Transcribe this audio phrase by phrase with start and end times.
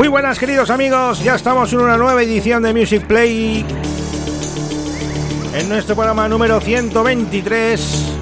[0.00, 3.66] Muy buenas queridos amigos, ya estamos en una nueva edición de Music Play
[5.52, 8.14] en nuestro programa número 123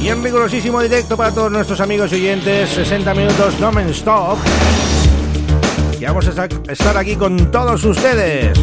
[0.00, 4.38] y en rigurosísimo directo para todos nuestros amigos y oyentes, 60 minutos no stop.
[6.00, 8.58] Y vamos a estar aquí con todos ustedes.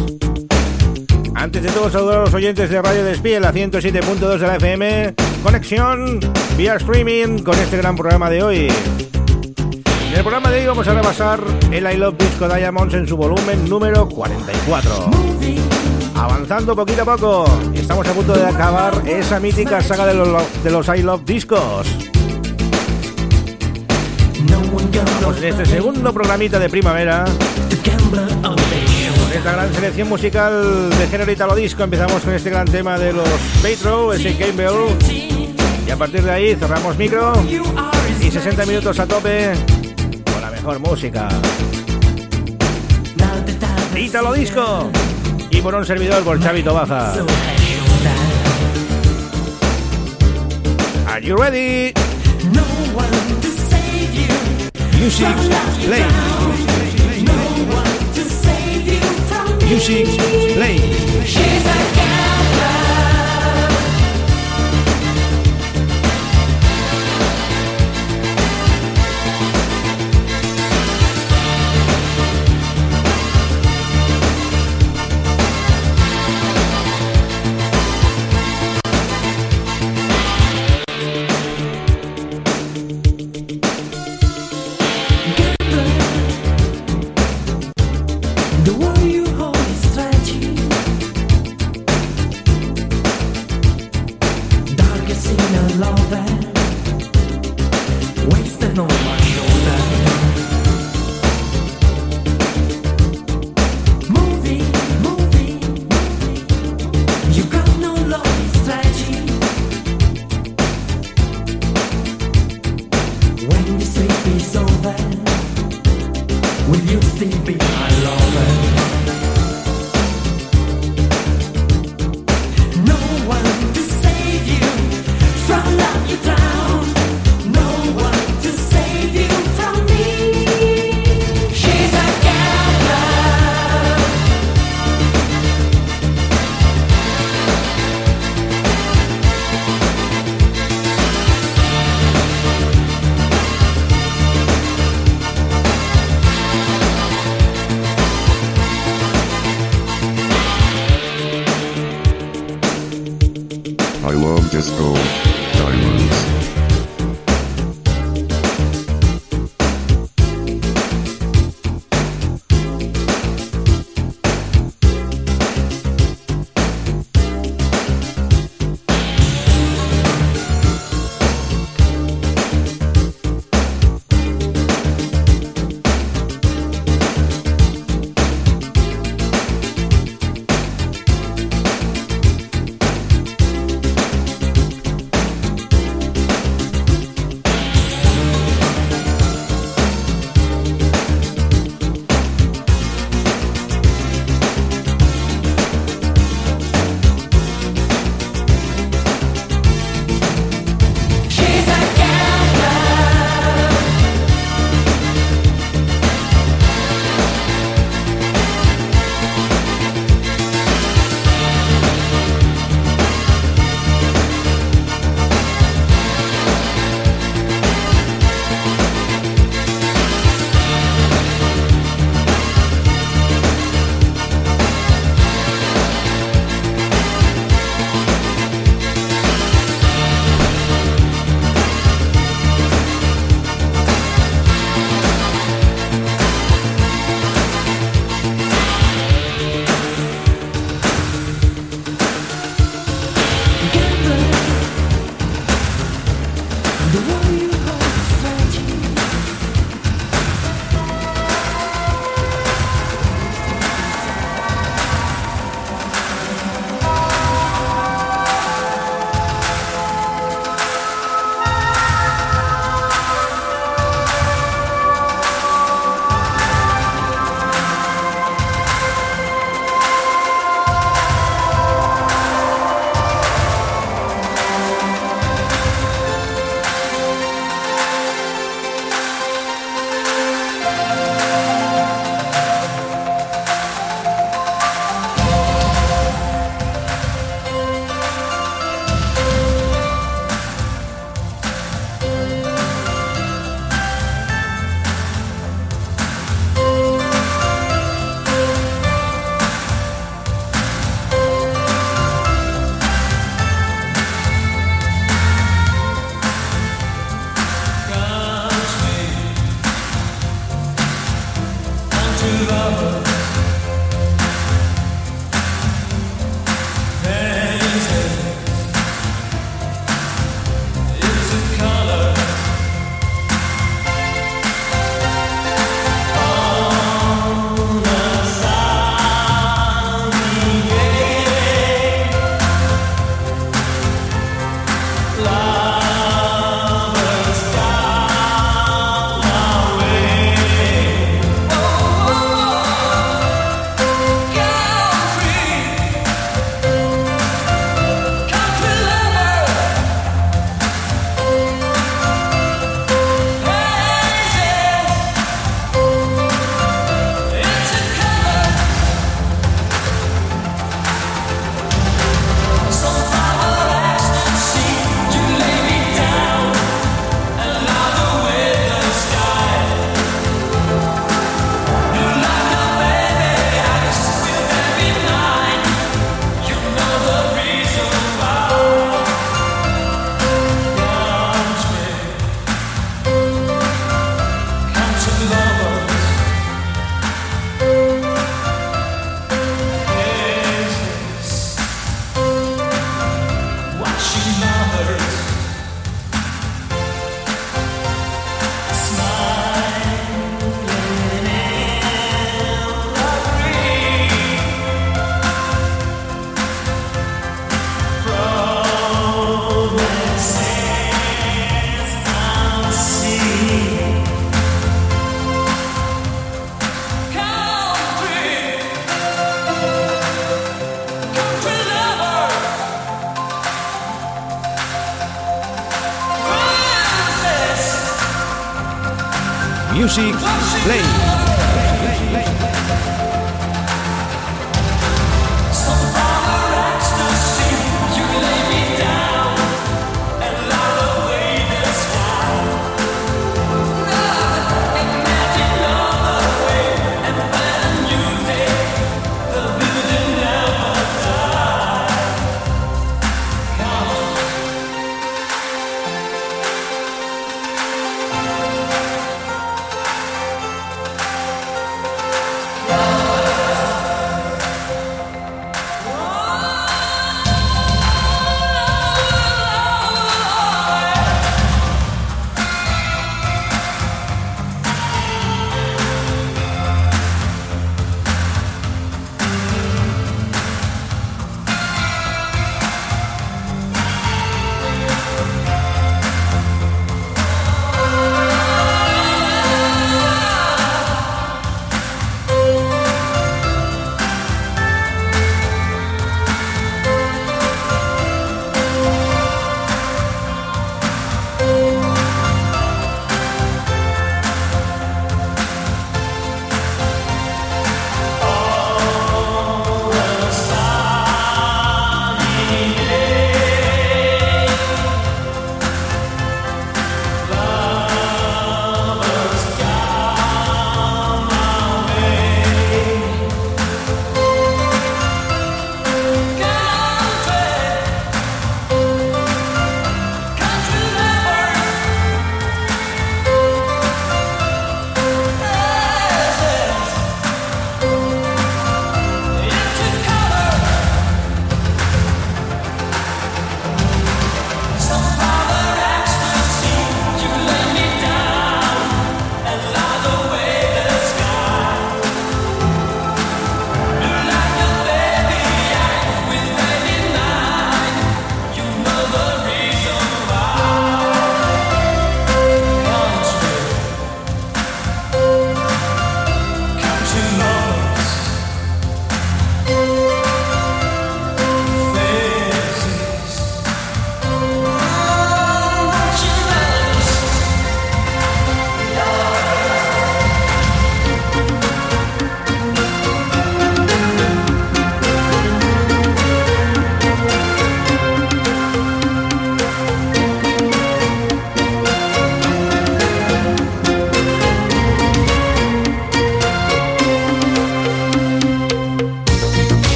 [1.36, 5.14] Antes de todo, saludar a los oyentes de Radio Despiel, la 107.2 de la FM.
[5.44, 6.20] Conexión
[6.58, 8.72] vía streaming con este gran programa de hoy.
[10.10, 11.40] En el programa de hoy vamos a repasar
[11.72, 15.12] el I Love Disco Diamonds en su volumen número 44.
[16.16, 20.72] Avanzando poquito a poco, estamos a punto de acabar esa mítica saga de los, de
[20.72, 21.88] los I Love Discos.
[25.22, 27.26] Vamos en este segundo programita de primavera.
[28.42, 33.14] Con esta gran selección musical de género italo disco, empezamos con este gran tema de
[33.14, 33.30] los
[33.62, 34.90] Petro, ese Campbell.
[35.88, 37.34] Y a partir de ahí cerramos micro
[38.22, 39.54] y 60 minutos a tope
[40.60, 41.30] mejor música.
[43.96, 44.90] Italo disco
[45.50, 47.14] y por un servidor por Chavito Baja.
[51.08, 51.94] Are you ready?
[55.00, 55.36] Music
[55.86, 56.06] play.
[59.66, 60.08] Music
[60.56, 61.00] play.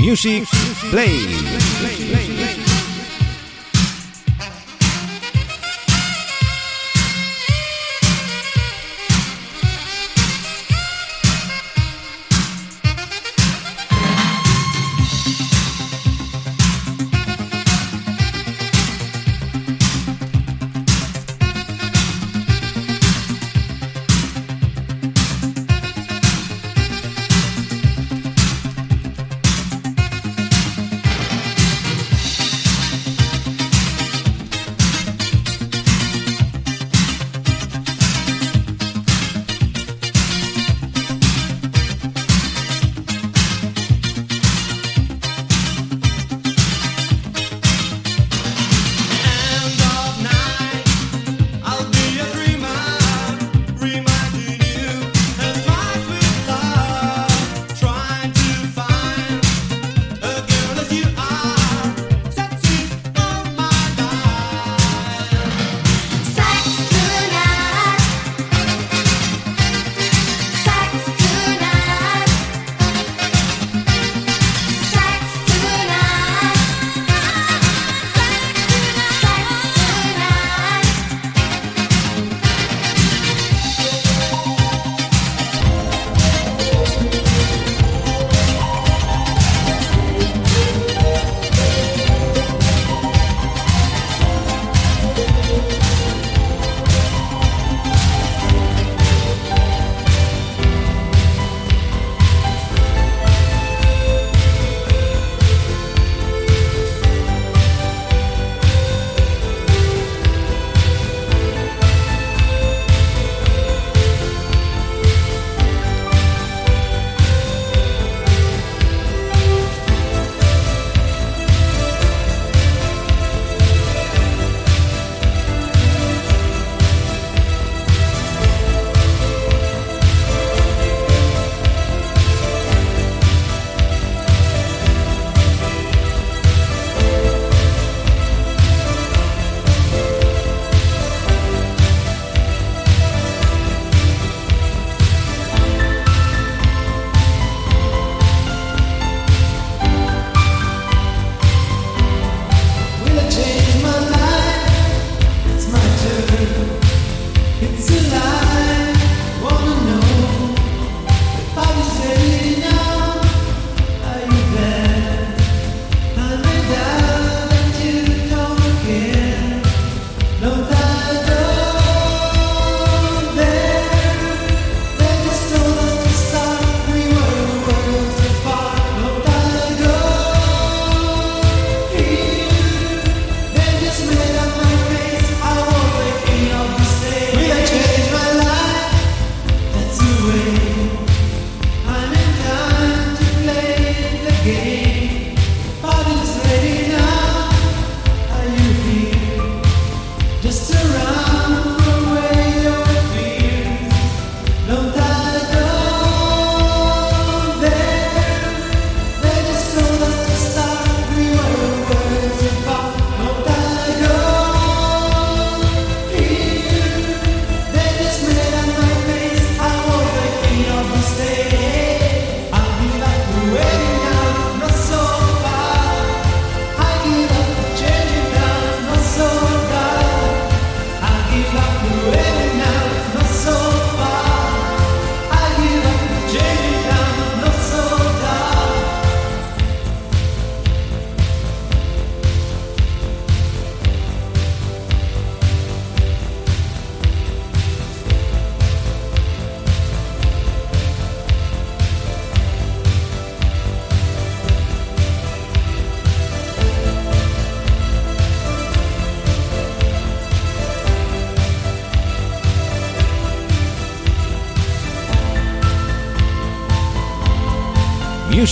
[0.00, 0.48] Music
[0.90, 2.69] Play.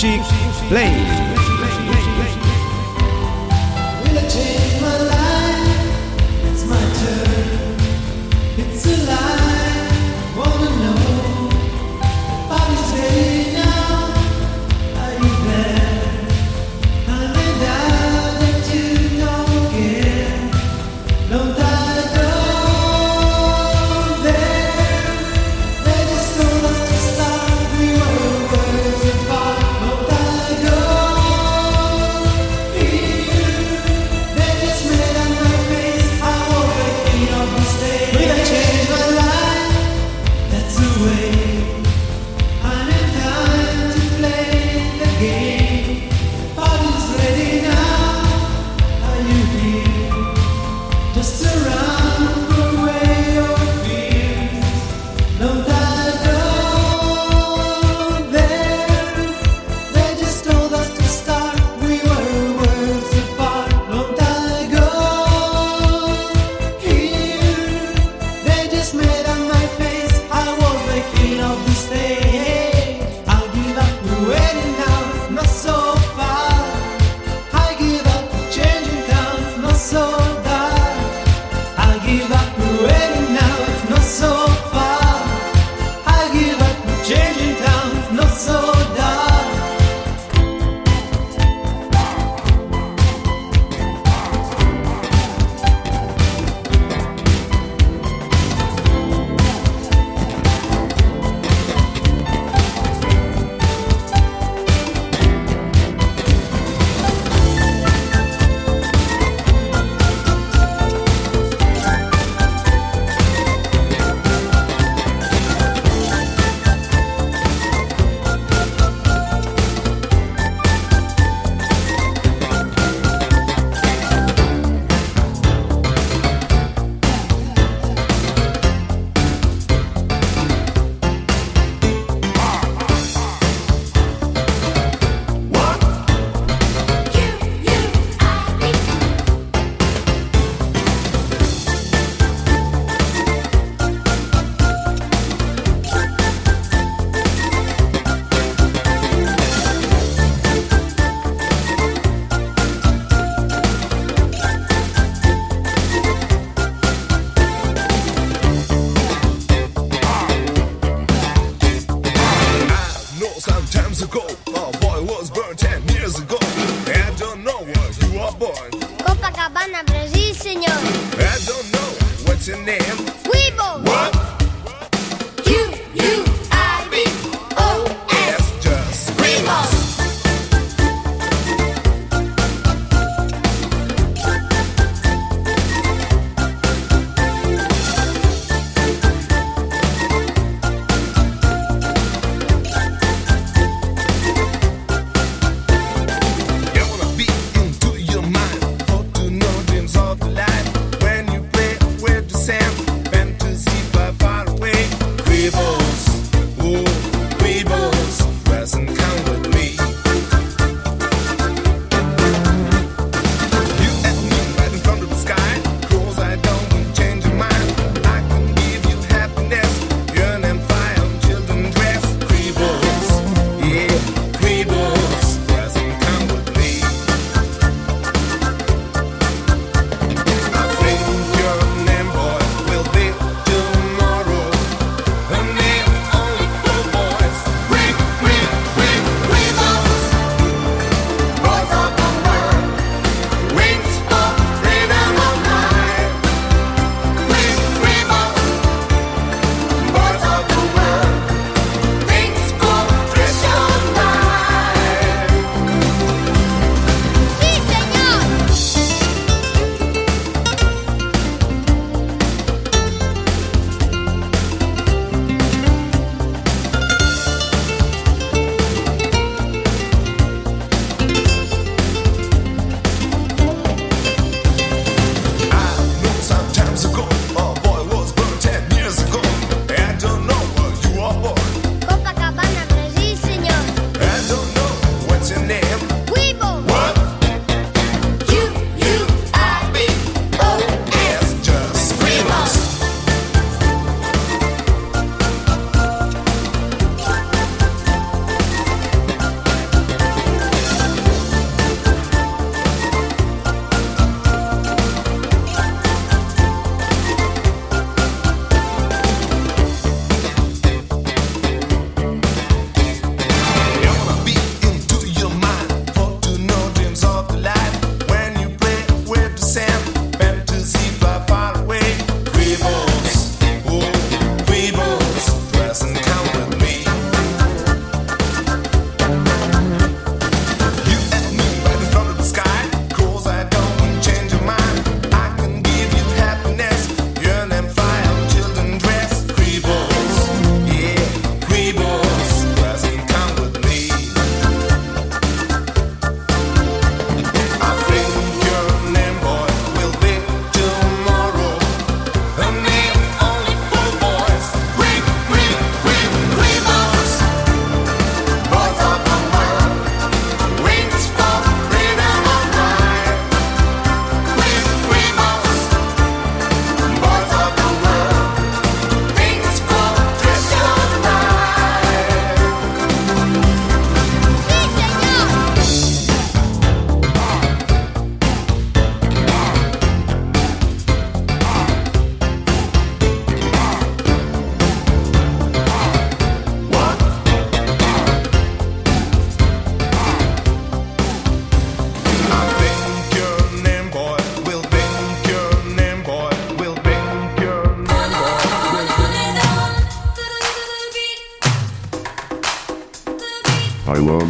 [0.00, 0.22] Music
[0.68, 1.08] Play.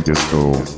[0.09, 0.78] disco.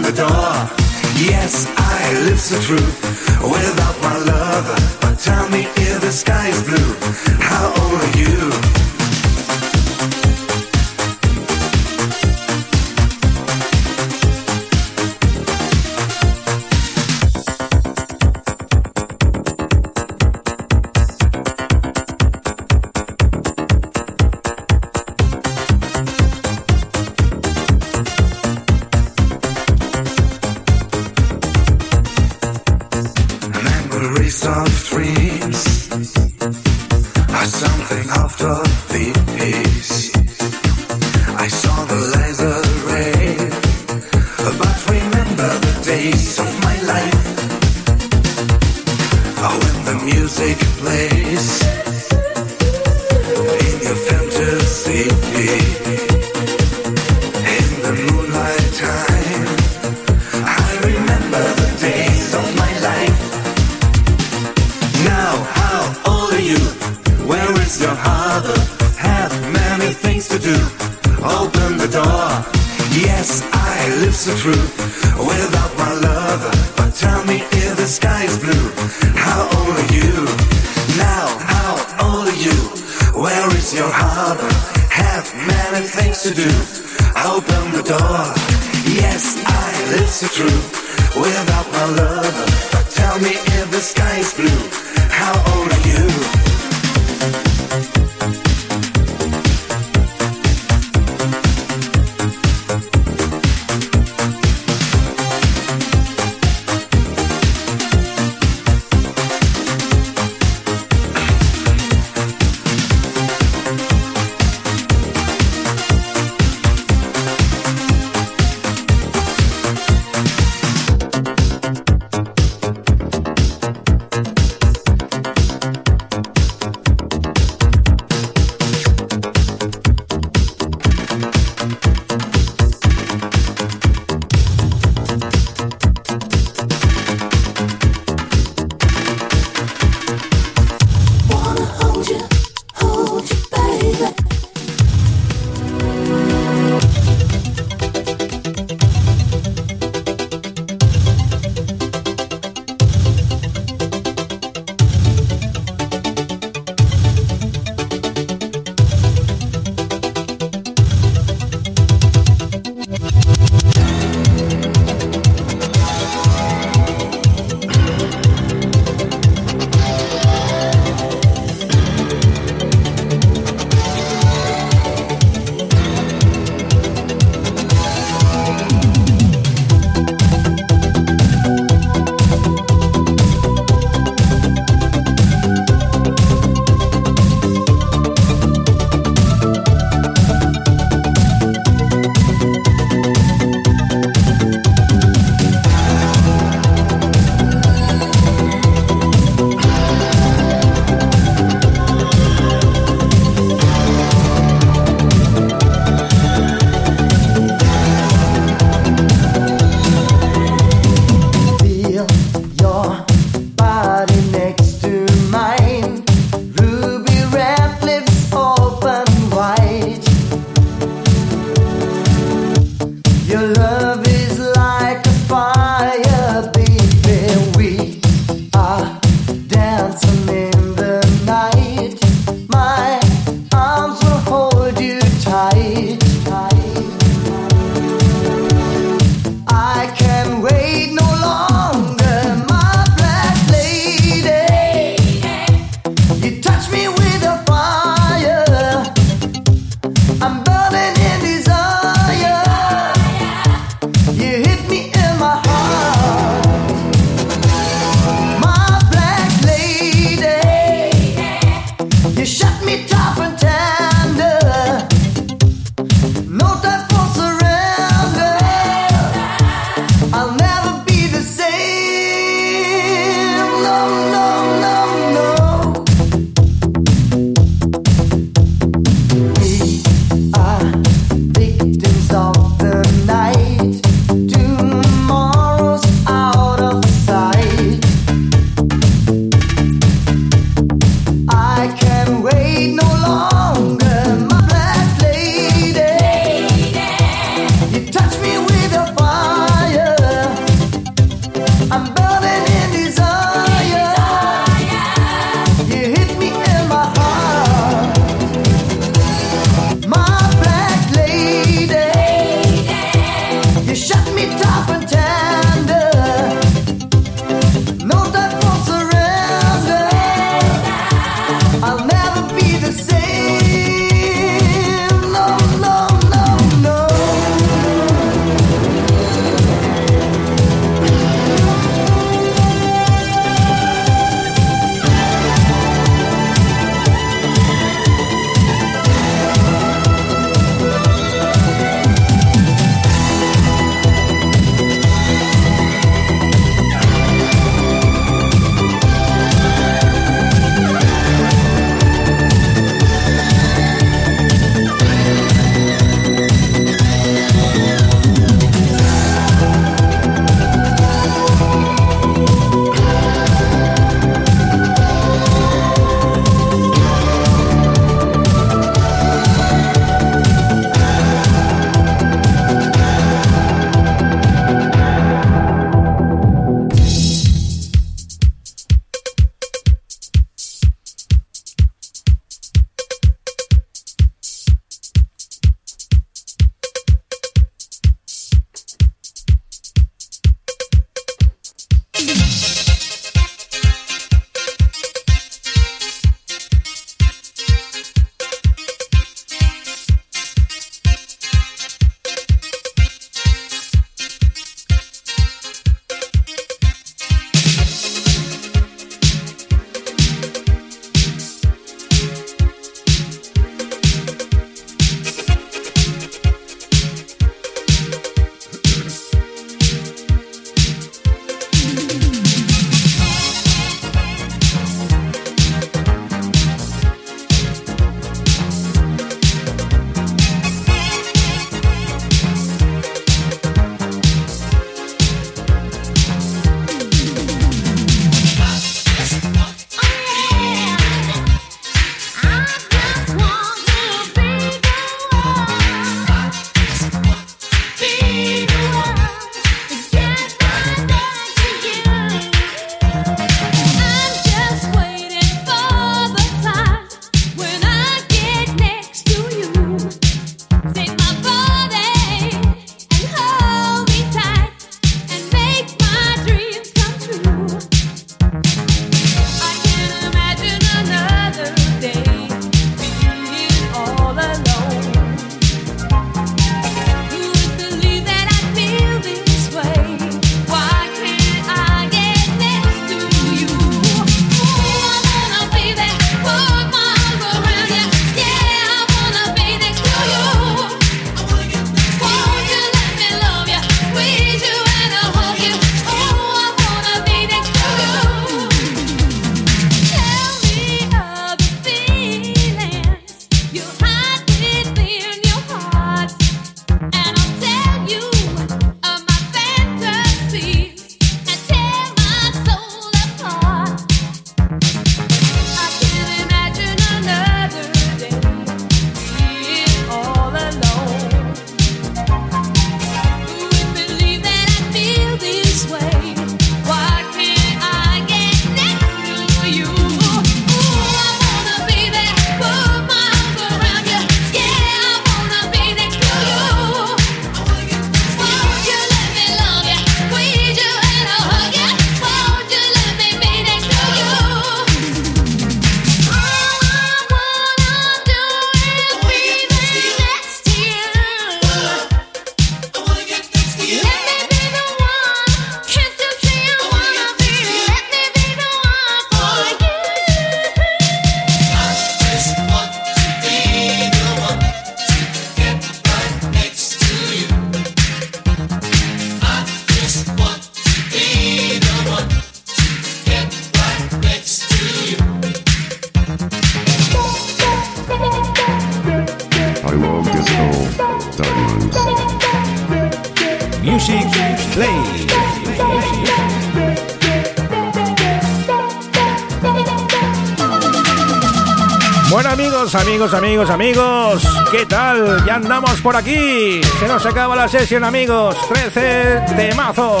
[596.06, 598.36] Se nos acaba la sesión amigos.
[598.48, 600.00] 13 temazos.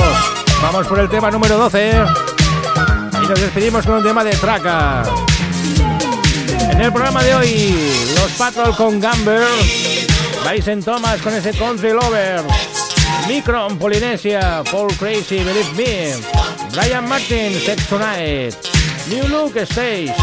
[0.62, 1.94] Vamos por el tema número 12.
[3.24, 5.02] Y nos despedimos con un tema de traca.
[6.70, 7.74] En el programa de hoy,
[8.14, 9.48] los Patrol con Gamber,
[10.48, 12.42] Bison Thomas con ese Country Lover,
[13.26, 16.14] Micron Polinesia, Paul Crazy, Believe Me,
[16.70, 18.54] Brian Martin, Sex Tonight,
[19.08, 20.14] New Look Stage,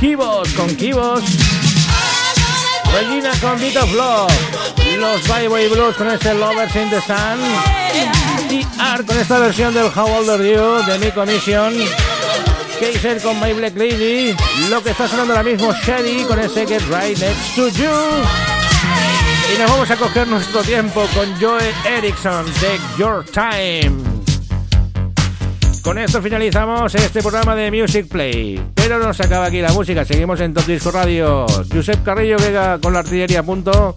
[0.00, 1.24] Kibos con Kibos,
[2.94, 4.32] Regina con Beat of Love,
[4.98, 7.40] los Byway Blues con ese Lovers in the Sun,
[8.50, 11.74] y Art con esta versión del How Old Are You de Mi Commission.
[12.80, 14.34] Kaiser con My Black Lady,
[14.70, 17.90] lo que está sonando ahora mismo Shady con ese Get Right Next to You.
[19.54, 23.96] Y nos vamos a coger nuestro tiempo con Joe Erickson, Take Your Time.
[25.82, 28.60] Con esto finalizamos este programa de Music Play.
[28.74, 31.46] Pero no se acaba aquí la música, seguimos en Top Disco Radio.
[31.72, 33.94] Josep Carrillo llega con la artillería a punto.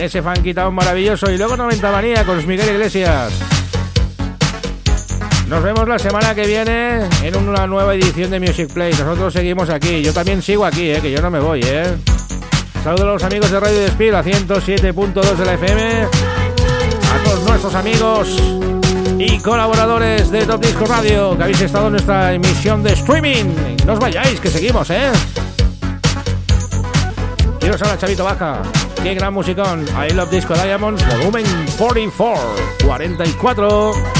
[0.00, 1.30] Ese funky maravilloso.
[1.30, 3.34] Y luego 90 Manía con Miguel Iglesias.
[5.46, 8.92] Nos vemos la semana que viene en una nueva edición de Music Play.
[8.92, 10.00] Nosotros seguimos aquí.
[10.00, 11.84] Yo también sigo aquí, eh, que yo no me voy, ¿eh?
[12.82, 16.02] Saludos a los amigos de Radio Despil a 107.2 de la FM.
[16.02, 18.42] A todos nuestros amigos
[19.18, 23.76] y colaboradores de Top Disco Radio que habéis estado en nuestra emisión de streaming.
[23.84, 25.12] No os vayáis, que seguimos, ¿eh?
[27.60, 28.62] Quiero saber Chavito Baja.
[29.02, 29.86] Qué gran musicón.
[29.88, 31.44] I Love Disco Diamonds, volumen
[31.78, 32.54] 44.
[32.84, 34.19] 44.